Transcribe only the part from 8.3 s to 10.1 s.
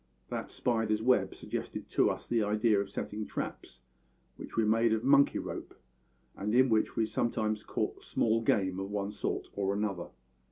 game of one sort or another.